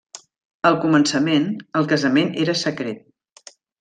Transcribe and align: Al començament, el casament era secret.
Al 0.69 0.77
començament, 0.85 1.45
el 1.81 1.85
casament 1.93 2.33
era 2.45 2.57
secret. 2.63 3.53